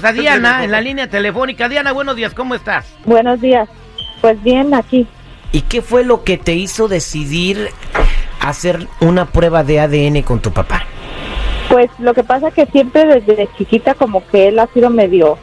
[0.00, 1.68] tenemos a Diana en la línea telefónica.
[1.68, 2.86] Diana, buenos días, ¿cómo estás?
[3.04, 3.68] Buenos días.
[4.20, 5.06] Pues bien, aquí.
[5.52, 7.70] ¿Y qué fue lo que te hizo decidir
[8.40, 10.84] hacer una prueba de ADN con tu papá?
[11.68, 15.38] Pues lo que pasa que siempre desde chiquita como que él ha sido medio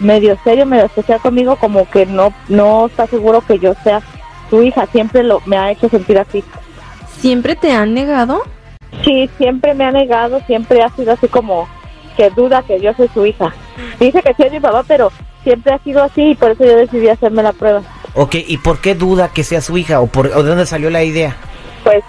[0.00, 4.00] medio serio, medio especial conmigo, como que no no está seguro que yo sea
[4.48, 6.44] su hija, siempre lo me ha hecho sentir así.
[7.18, 8.42] ¿Siempre te han negado?
[9.04, 11.68] Sí, siempre me ha negado, siempre ha sido así como
[12.18, 13.54] que duda que yo soy su hija.
[14.00, 15.12] Dice que sí es mi papá, pero
[15.44, 17.80] siempre ha sido así y por eso yo decidí hacerme la prueba.
[18.14, 20.90] Ok, ¿y por qué duda que sea su hija o, por, o de dónde salió
[20.90, 21.36] la idea?
[21.84, 22.02] Pues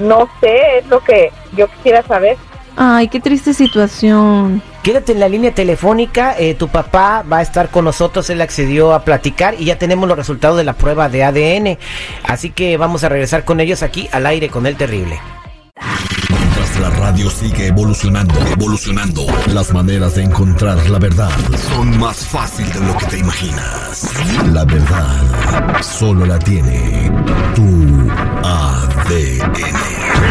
[0.00, 2.38] no sé, es lo que yo quisiera saber.
[2.74, 4.62] Ay, qué triste situación.
[4.82, 8.94] Quédate en la línea telefónica, eh, tu papá va a estar con nosotros, él accedió
[8.94, 11.78] a platicar y ya tenemos los resultados de la prueba de ADN.
[12.24, 15.20] Así que vamos a regresar con ellos aquí al aire con el terrible.
[16.84, 21.30] La radio sigue evolucionando, evolucionando, las maneras de encontrar la verdad
[21.74, 24.10] son más fácil de lo que te imaginas.
[24.52, 27.10] La verdad solo la tiene
[27.54, 27.62] tu
[28.44, 29.62] ADN.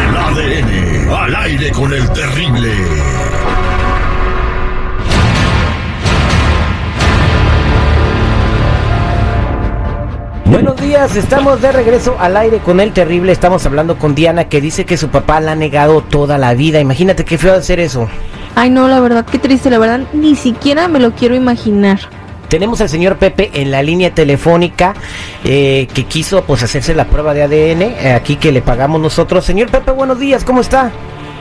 [0.06, 2.72] El ADN al aire con el terrible.
[10.46, 13.32] Buenos días, estamos de regreso al aire con el terrible.
[13.32, 16.80] Estamos hablando con Diana que dice que su papá la ha negado toda la vida.
[16.80, 18.08] Imagínate qué feo hacer eso.
[18.54, 21.98] Ay, no, la verdad, qué triste, la verdad, ni siquiera me lo quiero imaginar.
[22.48, 24.94] Tenemos al señor Pepe en la línea telefónica
[25.44, 29.44] eh, que quiso pues hacerse la prueba de ADN eh, aquí que le pagamos nosotros.
[29.44, 30.92] Señor Pepe, buenos días, ¿cómo está?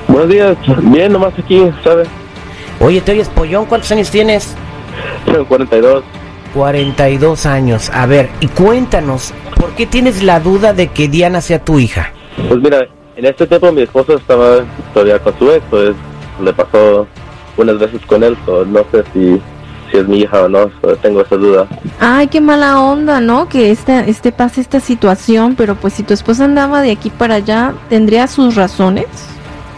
[0.07, 2.07] Buenos días, bien, nomás aquí, ¿sabes?
[2.79, 4.55] Oye, te oyes pollón, ¿cuántos años tienes?
[5.25, 6.03] Tengo 42.
[6.53, 7.89] 42 años.
[7.93, 12.11] A ver, y cuéntanos, ¿por qué tienes la duda de que Diana sea tu hija?
[12.47, 14.59] Pues mira, en este tiempo mi esposo estaba
[14.93, 15.95] todavía con su ex, pues
[16.41, 17.07] le pasó
[17.57, 19.41] unas veces con él, so no sé si,
[19.91, 21.67] si es mi hija o no, so tengo esa duda.
[21.99, 23.47] Ay, qué mala onda, ¿no?
[23.47, 27.35] Que esta, este pase esta situación, pero pues si tu esposa andaba de aquí para
[27.35, 29.07] allá, ¿tendría sus razones?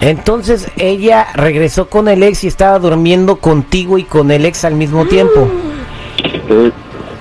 [0.01, 4.75] Entonces ella regresó con el ex y estaba durmiendo contigo y con el ex al
[4.75, 5.47] mismo tiempo.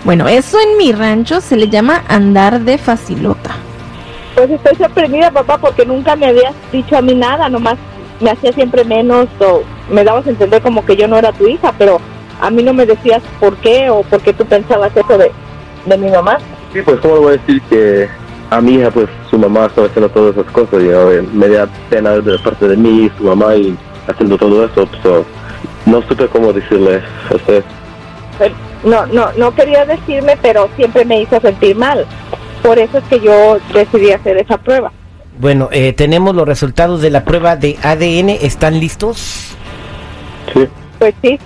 [0.04, 3.56] Bueno, eso en mi rancho se le llama andar de facilota.
[4.34, 7.76] Pues estoy sorprendida, papá, porque nunca me habías dicho a mí nada, nomás
[8.20, 11.46] me hacía siempre menos o me dabas a entender como que yo no era tu
[11.46, 12.00] hija, pero
[12.40, 15.30] a mí no me decías por qué o por qué tú pensabas eso de,
[15.86, 16.38] de mi mamá.
[16.72, 18.08] Sí, pues cómo le voy a decir que
[18.50, 21.68] a mi hija, pues su mamá estaba haciendo todas esas cosas y eh, me da
[21.88, 23.76] pena de parte de mí, su mamá y
[24.08, 25.24] haciendo todo eso, pues so,
[25.86, 27.64] no supe cómo decirle a usted.
[28.38, 32.06] Pero no, no, no quería decirme, pero siempre me hizo sentir mal.
[32.62, 34.92] Por eso es que yo decidí hacer esa prueba.
[35.38, 38.30] Bueno, eh, tenemos los resultados de la prueba de ADN.
[38.30, 39.56] ¿Están listos?
[40.52, 40.68] Sí,
[40.98, 41.38] Pues sí,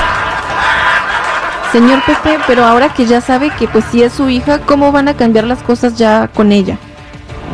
[1.72, 5.08] Señor Pepe, pero ahora que ya sabe que pues sí es su hija, ¿cómo van
[5.08, 6.78] a cambiar las cosas ya con ella?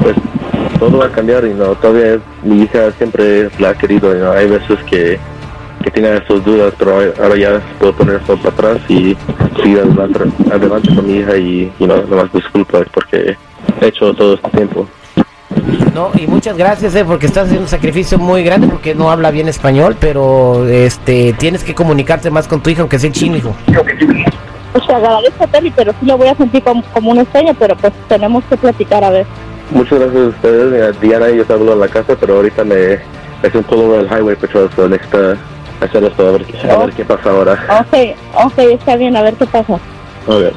[0.01, 0.15] pues
[0.79, 4.19] todo va a cambiar y no, todavía es- mi hija siempre la ha querido y
[4.21, 5.19] no, hay veces que,
[5.83, 9.17] que tiene sus dudas, pero ahora ya puedo poner eso para atrás y
[9.63, 10.21] seguir adelante,
[10.53, 13.37] adelante con mi hija y, y no, nomás disculpa porque
[13.81, 14.87] he hecho todo este tiempo.
[15.95, 19.31] No, y muchas gracias, eh, porque estás haciendo un sacrificio muy grande porque no habla
[19.31, 23.55] bien español, pero este tienes que comunicarte más con tu hija aunque sea chino, hijo.
[24.73, 27.77] Pues te agradezco, Terry, pero sí lo voy a sentir como, como un extraño, pero
[27.77, 29.27] pues tenemos que platicar a ver.
[29.71, 31.01] Muchas gracias a ustedes.
[31.01, 32.99] Diana y yo te hablo en la casa, pero ahorita me
[33.45, 35.37] es un todo el highway patrol, so necesita
[35.81, 37.53] hacer esto a ver, a ver qué pasa ahora.
[37.81, 38.17] Ok,
[38.47, 39.75] ok, está bien, a ver qué pasa.
[40.27, 40.53] Ok,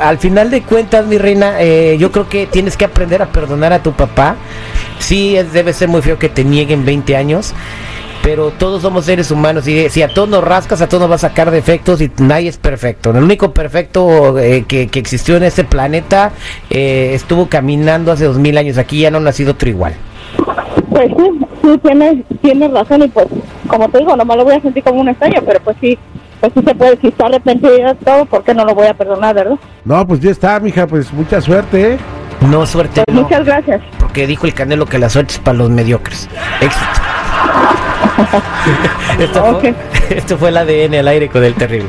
[0.00, 3.72] Al final de cuentas, mi reina, eh, yo creo que tienes que aprender a perdonar
[3.72, 4.36] a tu papá.
[4.98, 7.52] Sí, es- debe ser muy feo que te nieguen 20 años,
[8.22, 11.14] pero todos somos seres humanos y si a todos nos rascas, a todos nos va
[11.16, 13.10] a sacar defectos y nadie es perfecto.
[13.10, 16.32] El único perfecto eh, que, que existió en este planeta
[16.70, 18.78] eh, estuvo caminando hace dos mil años.
[18.78, 19.94] Aquí ya no ha nacido otro igual.
[20.90, 21.30] Pues sí,
[21.62, 23.26] sí, tienes, tienes razón y pues,
[23.68, 25.98] como te digo, nomás lo voy a sentir como un extraño, pero pues sí,
[26.40, 28.94] pues sí se puede, si está arrepentido de todo, ¿por qué no lo voy a
[28.94, 29.58] perdonar, verdad?
[29.84, 31.98] No, pues ya está, mija, pues mucha suerte, ¿eh?
[32.40, 33.80] No, suerte Pues no, muchas gracias.
[33.98, 36.28] porque dijo el Canelo que la suerte es para los mediocres.
[36.60, 36.86] Éxito.
[39.18, 39.74] esto, fue,
[40.10, 41.88] esto fue el ADN al aire con el terrible.